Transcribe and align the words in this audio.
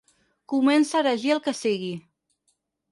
Comença 0.53 0.97
a 0.99 1.03
erigir 1.03 1.37
el 1.37 1.45
que 1.49 1.57
sigui. 1.61 1.95